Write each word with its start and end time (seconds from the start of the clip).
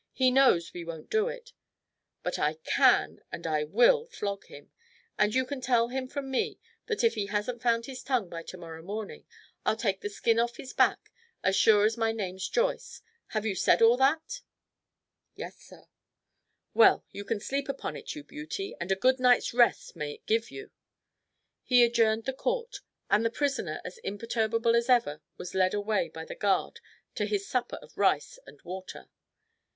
He 0.13 0.31
knows 0.31 0.73
we 0.73 0.83
won't 0.83 1.11
do 1.11 1.27
it. 1.27 1.53
But 2.23 2.39
I 2.39 2.55
can 2.63 3.21
and 3.31 3.45
I 3.45 3.63
will 3.65 4.07
flog 4.07 4.47
him, 4.47 4.71
and 5.15 5.35
you 5.35 5.45
can 5.45 5.61
tell 5.61 5.89
him 5.89 6.07
from 6.07 6.31
me 6.31 6.57
that 6.87 7.03
if 7.03 7.13
he 7.13 7.27
hasn't 7.27 7.61
found 7.61 7.85
his 7.85 8.01
tongue 8.01 8.27
by 8.27 8.41
to 8.41 8.57
morrow 8.57 8.81
morning 8.81 9.27
I'll 9.63 9.75
take 9.75 10.01
the 10.01 10.09
skin 10.09 10.39
off 10.39 10.57
his 10.57 10.73
back 10.73 11.11
as 11.43 11.55
sure 11.55 11.85
as 11.85 11.97
my 11.97 12.11
name's 12.11 12.49
Joyce. 12.49 13.03
Have 13.27 13.45
you 13.45 13.53
said 13.53 13.83
all 13.83 13.95
that?" 13.97 14.41
"Yes, 15.35 15.57
sir." 15.59 15.85
"Well, 16.73 17.05
you 17.11 17.23
can 17.23 17.39
sleep 17.39 17.69
upon 17.69 17.95
it, 17.95 18.15
you 18.15 18.23
beauty, 18.23 18.75
and 18.81 18.91
a 18.91 18.95
good 18.95 19.19
night's 19.19 19.53
rest 19.53 19.95
may 19.95 20.13
it 20.15 20.25
give 20.25 20.49
you!" 20.49 20.71
He 21.61 21.83
adjourned 21.83 22.23
the 22.25 22.33
Court, 22.33 22.77
and 23.11 23.23
the 23.23 23.29
prisoner, 23.29 23.79
as 23.85 23.99
imperturbable 23.99 24.75
as 24.75 24.89
ever, 24.89 25.21
was 25.37 25.53
led 25.53 25.75
away 25.75 26.09
by 26.09 26.25
the 26.25 26.33
guard 26.33 26.79
to 27.13 27.25
his 27.25 27.47
supper 27.47 27.75
of 27.83 27.95
rice 27.95 28.39
and 28.47 28.59
water. 28.63 29.07